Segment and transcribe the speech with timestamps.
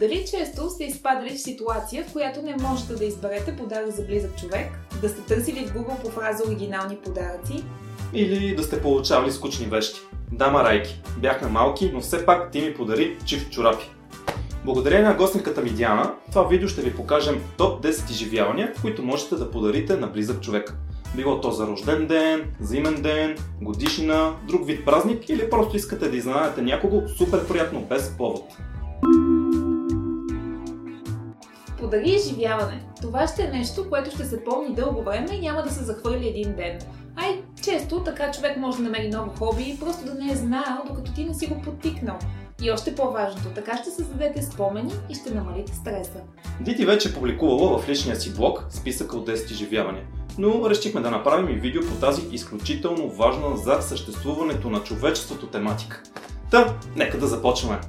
[0.00, 4.40] Дали често сте изпадали в ситуация, в която не можете да изберете подарък за близък
[4.40, 4.66] човек,
[5.00, 7.64] да сте търсили в Google по фраза оригинални подаръци?
[8.12, 10.00] Или да сте получавали скучни вещи.
[10.32, 13.90] Дама Райки, бяхме малки, но все пак ти ми подари чифт чорапи.
[14.64, 19.02] Благодарение на гостниката ми Диана, в това видео ще ви покажем топ 10 изживявания, които
[19.02, 20.74] можете да подарите на близък човек.
[21.14, 26.08] Било то за рожден ден, за имен ден, годишнина, друг вид празник или просто искате
[26.08, 28.44] да изненадате някого супер приятно без повод.
[31.96, 32.80] Подари изживяване.
[33.02, 36.28] Това ще е нещо, което ще се помни дълго време и няма да се захвърли
[36.28, 36.78] един ден.
[37.16, 41.12] Ай, често така човек може да намери ново хоби, просто да не е знаел, докато
[41.12, 42.18] ти не си го подтикнал.
[42.62, 46.20] И още по-важното, така ще създадете спомени и ще намалите стреса.
[46.60, 50.04] Дити вече е публикувала в личния си блог списъка от 10 изживявания,
[50.38, 56.02] но решихме да направим и видео по тази изключително важна за съществуването на човечеството тематика.
[56.50, 57.80] Та, нека да започваме!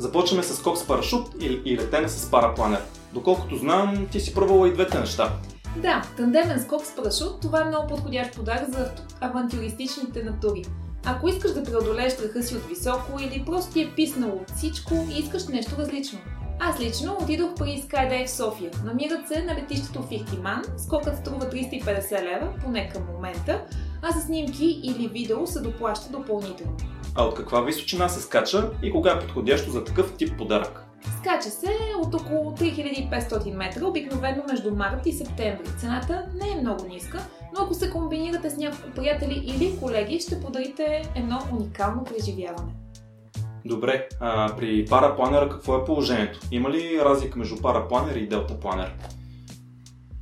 [0.00, 2.80] Започваме с скок с парашут и, и летене с парапланер.
[3.12, 5.32] Доколкото знам, ти си пробвала и двете неща.
[5.76, 10.64] Да, тандемен скок с парашут, това е много подходящ подарък за авантюристичните натури.
[11.04, 14.94] Ако искаш да преодолееш страха си от високо или просто ти е писнало от всичко
[15.10, 16.18] и искаш нещо различно.
[16.60, 18.70] Аз лично отидох при Skydive в София.
[18.84, 20.62] Намират се на летището в Ихтиман.
[20.78, 23.62] Скокът струва 350 лева, поне към момента,
[24.02, 26.76] а за снимки или видео се доплаща допълнително.
[27.14, 30.84] А от каква височина се скача и кога е подходящо за такъв тип подарък?
[31.20, 31.68] Скача се
[32.02, 35.66] от около 3500 метра, обикновено между март и септември.
[35.78, 37.18] Цената не е много ниска,
[37.54, 42.72] но ако се комбинирате с няколко приятели или колеги, ще подарите едно уникално преживяване.
[43.64, 46.40] Добре, а при парапланера какво е положението?
[46.50, 48.94] Има ли разлика между парапланер и делтапланер?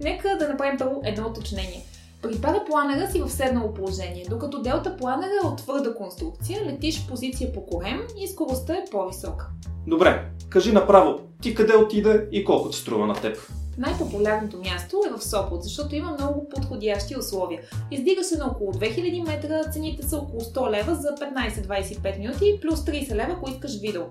[0.00, 1.84] Нека да направим първо едно уточнение.
[2.26, 7.66] При парапланера си в седнало положение, докато делтапланера е от твърда конструкция, летиш позиция по
[7.66, 9.48] корем и скоростта е по-висока.
[9.86, 13.38] Добре, кажи направо, ти къде отиде и колко ти струва на теб?
[13.78, 17.60] Най-популярното място е в Сопот, защото има много подходящи условия.
[17.90, 22.80] Издига се на около 2000 метра, цените са около 100 лева за 15-25 минути, плюс
[22.80, 24.02] 30 лева, ако искаш видео.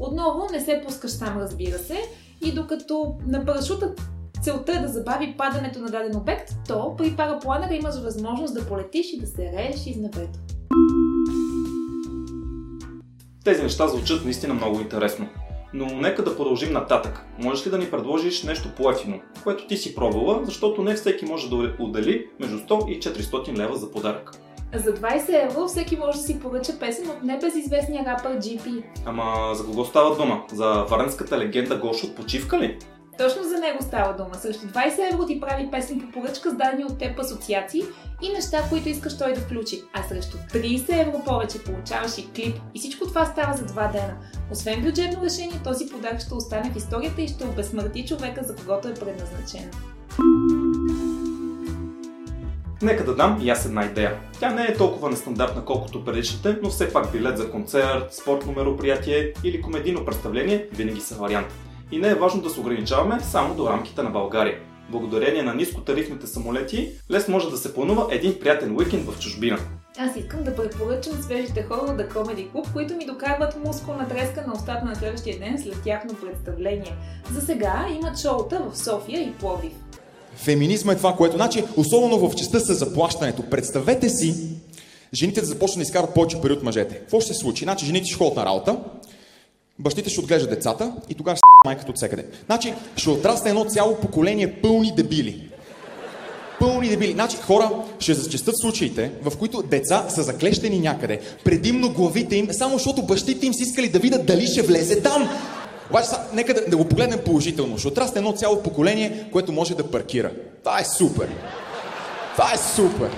[0.00, 1.98] Отново не се пускаш сам, разбира се,
[2.44, 3.94] и докато на парашута
[4.44, 9.12] целта е да забави падането на даден обект, то при парапланера имаш възможност да полетиш
[9.12, 10.38] и да се рееш из небето.
[13.44, 15.28] Тези неща звучат наистина много интересно.
[15.74, 17.24] Но нека да продължим нататък.
[17.38, 21.50] Можеш ли да ни предложиш нещо по-ефино, което ти си пробвала, защото не всеки може
[21.50, 24.30] да отдели между 100 и 400 лева за подарък?
[24.74, 28.84] За 20 евро всеки може да си поръча песен от небезизвестния рапър GP.
[29.06, 30.42] Ама за кого става дума?
[30.52, 32.78] За варенската легенда Гош от почивка ли?
[33.18, 34.34] Точно за него става дума.
[34.34, 37.82] Срещу 20 евро ти прави песен по поръчка с дадени от теб асоциации
[38.22, 39.82] и неща, които искаш той да включи.
[39.92, 42.56] А срещу 30 евро повече получаваш и клип.
[42.74, 44.16] И всичко това става за два дена.
[44.52, 48.88] Освен бюджетно решение, този подарък ще остане в историята и ще обезсмърти човека, за когото
[48.88, 49.70] е предназначен.
[52.82, 54.20] Нека да дам и аз една идея.
[54.40, 59.32] Тя не е толкова нестандартна, колкото предишните, но все пак билет за концерт, спортно мероприятие
[59.44, 61.46] или комедийно представление винаги са вариант.
[61.94, 64.58] И не е важно да се ограничаваме само до рамките на България.
[64.90, 69.58] Благодарение на нискотарифните самолети, лес може да се планува един приятен уикенд в чужбина.
[69.98, 74.52] Аз искам да препоръчам свежите хора The Comedy Club, които ми докарват мускулна треска на
[74.52, 76.96] устата на следващия ден след тяхно представление.
[77.32, 79.72] За сега имат шоута в София и Пловдив.
[80.36, 83.50] Феминизма е това, което, значи, особено в частта с заплащането.
[83.50, 84.34] Представете си,
[85.14, 86.94] жените да започнат да изкарат повече пари от мъжете.
[86.94, 87.64] Какво ще се случи?
[87.64, 88.78] Значи, жените ще ходят на работа,
[89.78, 92.26] бащите ще отглеждат децата и тогава ще майката от всекъде.
[92.46, 95.50] Значи, ще отрасне едно цяло поколение пълни дебили.
[96.60, 97.12] Пълни дебили.
[97.12, 102.72] Значи, хора ще зачестят случаите, в които деца са заклещени някъде, предимно главите им, само
[102.72, 105.28] защото бащите им си искали да видят дали ще влезе там.
[105.90, 107.78] Обаче, са, нека да, да го погледнем положително.
[107.78, 110.30] Ще отрасне едно цяло поколение, което може да паркира.
[110.64, 111.28] Това е супер.
[112.36, 113.10] Това е супер.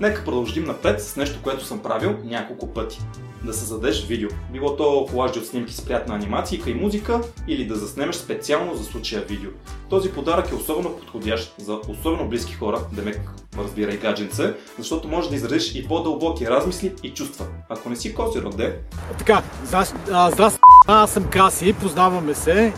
[0.00, 3.00] Нека продължим напред с нещо, което съм правил няколко пъти.
[3.42, 4.28] Да създадеш видео.
[4.52, 8.84] Било то колажи от снимки с приятна анимация и музика или да заснемеш специално за
[8.84, 9.50] случая видео.
[9.90, 13.20] Този подарък е особено подходящ за особено близки хора, демек
[13.58, 17.46] разбира и гадженце, защото може да изразиш и по-дълбоки размисли и чувства.
[17.68, 18.78] Ако не си кози роде...
[19.18, 22.72] Така, здрасти, аз съм Краси, познаваме се.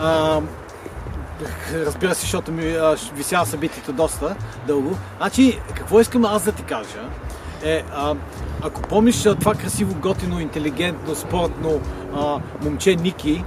[0.00, 0.40] А,
[1.74, 2.76] разбира се, защото ми
[3.14, 4.36] висява събитието доста
[4.66, 4.96] дълго.
[5.16, 7.08] Значи, какво искам аз да ти кажа
[7.64, 8.14] е, а,
[8.62, 11.80] ако помниш това красиво, готино, интелигентно, спортно
[12.16, 13.44] а, момче Ники,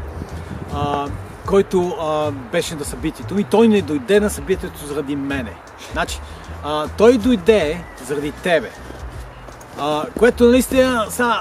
[0.74, 1.08] а,
[1.46, 5.54] който а, беше на събитието и той не дойде на събитието заради мене.
[5.92, 6.20] Значи,
[6.64, 8.70] а, той дойде заради тебе.
[9.80, 11.34] А, което наистина са,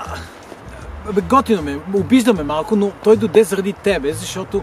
[1.28, 4.62] готино ме, обиждаме малко, но той дойде заради тебе, защото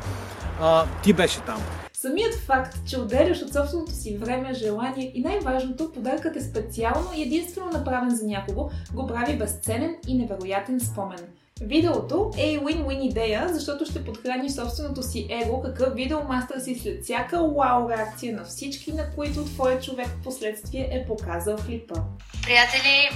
[0.63, 1.63] а, ти беше там.
[1.93, 7.21] Самият факт, че отделяш от собственото си време, желание и най-важното, подаръкът е специално и
[7.21, 11.19] единствено направен за някого, го прави безценен и невероятен спомен.
[11.61, 17.03] Видеото е и win-win идея, защото ще подхрани собственото си его, какъв видеомастър си след
[17.03, 21.95] всяка вау реакция на всички, на които твоят човек в последствие е показал клипа.
[22.43, 23.09] Приятели,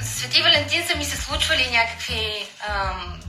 [0.00, 2.20] за Свети Валентин са ми се случвали някакви
[2.68, 3.20] ам,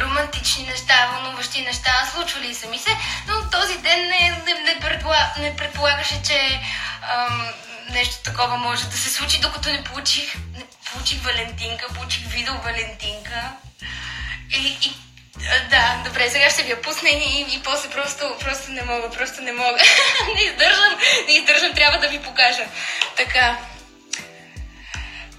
[0.00, 2.90] романтични неща, вълнуващи неща, случвали са ми се,
[3.28, 6.60] но този ден не, не, не, предполаг, не предполагаше, че
[7.02, 7.48] ам,
[7.90, 13.52] нещо такова може да се случи, докато не получих, не получих Валентинка, получих видео Валентинка.
[14.50, 14.94] И, и
[15.70, 19.42] да, добре, сега ще ви я пусна и, и после просто, просто не мога, просто
[19.42, 19.78] не мога.
[20.34, 22.64] не издържам, не издържам, трябва да ви покажа.
[23.16, 23.58] Така.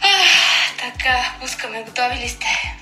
[0.02, 2.79] Ах, така, пускаме, готови ли сте?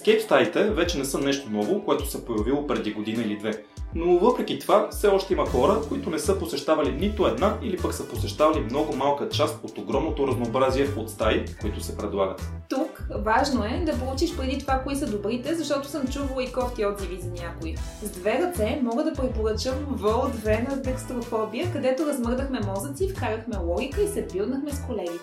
[0.00, 3.64] Escape стаите вече не са нещо ново, което се появило преди година или две.
[3.94, 7.94] Но въпреки това, все още има хора, които не са посещавали нито една или пък
[7.94, 12.52] са посещавали много малка част от огромното разнообразие от стаи, които се предлагат.
[12.68, 16.86] Тук важно е да проучиш преди това кои са добрите, защото съм чувала и кофти
[16.86, 17.76] отзиви за някои.
[18.02, 24.02] С две ръце мога да препоръчам Вол 2 на декстрофобия, където размърдахме мозъци, вкарахме логика
[24.02, 25.18] и се билднахме с колеги.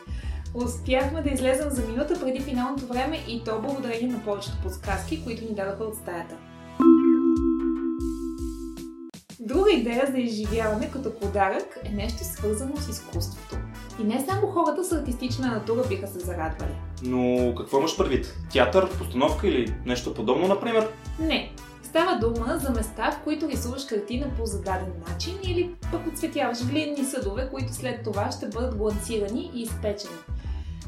[0.54, 5.44] Успяхме да излезем за минута преди финалното време и то благодарение на повечето подсказки, които
[5.44, 6.36] ни дадаха от стаята.
[9.40, 13.58] Друга идея за изживяване като подарък е нещо свързано с изкуството.
[14.02, 16.76] И не само хората с артистична натура биха се зарадвали.
[17.04, 18.38] Но какво имаш предвид?
[18.52, 20.90] Театър, постановка или нещо подобно, например?
[21.20, 21.52] Не.
[21.84, 27.06] Става дума за места, в които рисуваш картина по зададен начин или пък отцветяваш глинни
[27.06, 30.16] съдове, които след това ще бъдат гланцирани и изпечени.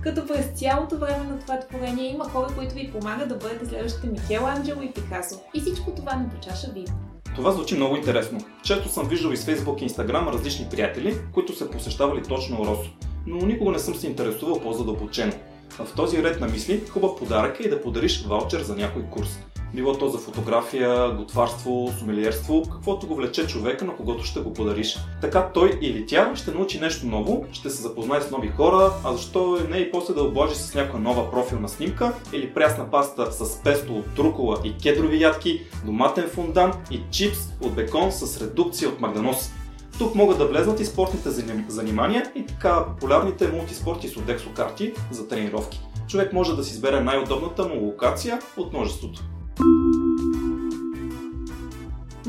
[0.04, 4.08] Като през цялото време на това творение има хора, които ви помагат да бъдете следващите
[4.08, 5.40] Микел Анджело и Пикасо.
[5.54, 7.00] И всичко това на почаша вино.
[7.36, 8.40] Това звучи много интересно.
[8.64, 12.90] Често съм виждал и с Facebook и Instagram различни приятели, които са посещавали точно Росо,
[13.28, 15.34] но никога не съм се интересувал по-задълбочено.
[15.70, 19.40] В този ред на мисли, хубав подарък е да подариш ваучер за някой курс.
[19.74, 24.98] Било то за фотография, готварство, сумелиерство, каквото го влече човека, на когото ще го подариш.
[25.22, 29.14] Така той или тя ще научи нещо ново, ще се запознае с нови хора, а
[29.14, 33.64] защо не и после да облажи с някоя нова профилна снимка или прясна паста с
[33.64, 39.00] песто от трукола и кедрови ядки, доматен фундан и чипс от бекон с редукция от
[39.00, 39.52] магданоз.
[39.98, 41.30] Тук могат да влезнат и спортните
[41.68, 45.82] занимания и така популярните мултиспорти с Odexo карти за тренировки.
[46.08, 49.24] Човек може да си избере най-удобната му локация от множеството.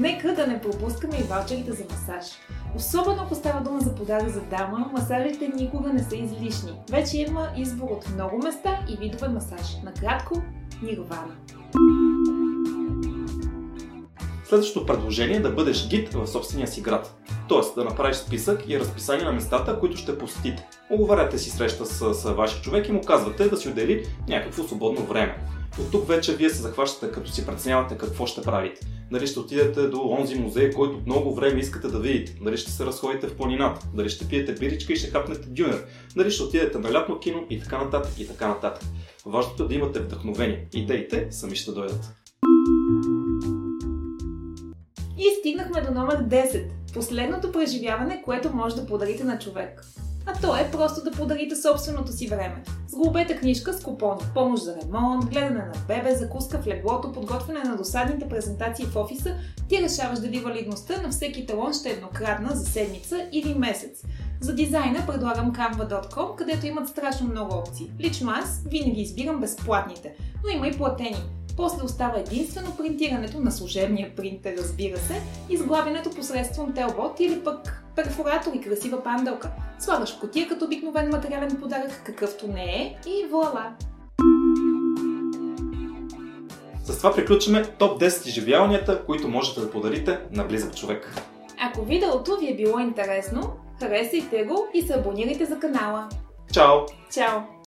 [0.00, 2.26] Нека да не пропускаме и ваучерите за масаж.
[2.76, 6.73] Особено ако става дума за подарък за дама, масажите никога не са излишни.
[6.91, 9.76] Вече има избор от много места и видове масаж.
[9.85, 10.43] Накратко,
[10.82, 11.37] Нирвана.
[14.44, 17.14] Следващото предложение е да бъдеш гид в собствения си град.
[17.49, 20.69] Тоест да направиш списък и разписание на местата, които ще посетите.
[20.91, 25.06] Оговаряте си среща с, с вашия човек и му казвате да си отдели някакво свободно
[25.06, 25.38] време.
[25.81, 28.87] От тук вече вие се захващате, като си преценявате какво ще правите.
[29.11, 32.38] Дали ще отидете до онзи музей, който много време искате да видите.
[32.43, 33.87] Дали ще се разходите в планината.
[33.95, 35.85] Дали ще пиете биричка и ще хапнете дюнер.
[36.17, 38.83] Дали ще отидете на лятно кино и така нататък и така нататък.
[39.26, 40.69] Важното е да имате вдъхновение.
[40.75, 42.12] Идеите сами ще дойдат.
[45.19, 46.64] И стигнахме до номер 10.
[46.95, 49.85] Последното преживяване, което може да подарите на човек.
[50.26, 52.62] А то е просто да подарите собственото си време.
[52.90, 57.76] Сглобете книжка с купони, помощ за ремонт, гледане на бебе, закуска в леглото, подготвяне на
[57.76, 59.35] досадните презентации в офиса,
[59.68, 64.02] ти решаваш дали валидността на всеки талон ще е еднократна за седмица или месец.
[64.40, 67.90] За дизайна предлагам canva.com, където имат страшно много опции.
[68.00, 71.23] Лично аз винаги избирам безплатните, но има и платени.
[71.61, 77.85] После остава единствено принтирането на служебния принтер, разбира се, и сглабянето посредством телбот или пък
[77.97, 79.50] перфоратор и красива панделка.
[79.79, 83.73] Слагаш котия като обикновен материален подарък, какъвто не е и вуала!
[86.85, 91.14] С това приключваме топ 10 изживяванията, които можете да подарите на близък човек.
[91.61, 96.09] Ако видеото ви е било интересно, харесайте го и се абонирайте за канала.
[96.52, 96.79] Чао!
[97.14, 97.40] Чао!